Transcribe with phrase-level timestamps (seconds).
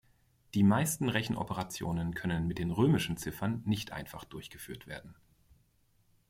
[0.55, 5.13] Die meisten Rechenoperationen können mit den römischen Ziffern nicht einfach durchgeführt werden.